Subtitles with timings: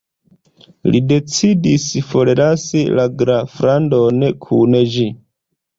[0.95, 5.11] Li decidis forlasi la Graflandon kun ĝi.